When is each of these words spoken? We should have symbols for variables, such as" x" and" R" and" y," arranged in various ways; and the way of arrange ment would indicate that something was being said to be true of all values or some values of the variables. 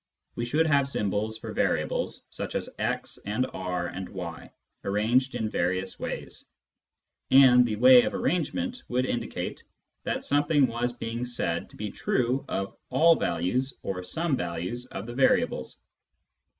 We 0.33 0.45
should 0.45 0.65
have 0.65 0.87
symbols 0.87 1.37
for 1.37 1.53
variables, 1.53 2.25
such 2.31 2.55
as" 2.55 2.67
x" 2.79 3.19
and" 3.27 3.45
R" 3.53 3.85
and" 3.87 4.09
y," 4.09 4.49
arranged 4.83 5.35
in 5.35 5.47
various 5.47 5.99
ways; 5.99 6.45
and 7.29 7.63
the 7.67 7.75
way 7.75 8.01
of 8.01 8.15
arrange 8.15 8.51
ment 8.51 8.81
would 8.87 9.05
indicate 9.05 9.63
that 10.03 10.23
something 10.23 10.65
was 10.65 10.91
being 10.91 11.23
said 11.23 11.69
to 11.69 11.75
be 11.75 11.91
true 11.91 12.43
of 12.49 12.75
all 12.89 13.15
values 13.15 13.77
or 13.83 14.01
some 14.03 14.35
values 14.35 14.87
of 14.87 15.05
the 15.05 15.13
variables. 15.13 15.77